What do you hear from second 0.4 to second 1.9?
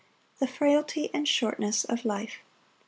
frailty and shortness